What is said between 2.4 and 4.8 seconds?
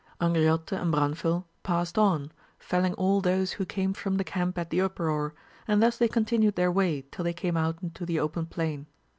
felling all those who came from the camp at